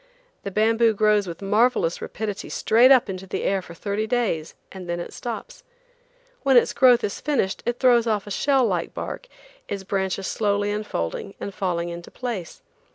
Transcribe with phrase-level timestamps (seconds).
[0.41, 4.89] The bamboo grows with marvelous rapidity straight up into the air for thirty days, and
[4.89, 5.63] then it stops.
[6.41, 9.27] When its growth is finished it throws off a shell like bark,
[9.67, 12.63] its branches slowly unfolding and falling into place.